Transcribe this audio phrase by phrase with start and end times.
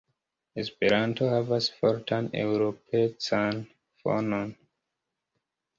[0.61, 3.63] Esperanto havas fortan eŭropecan
[4.03, 4.53] fonon.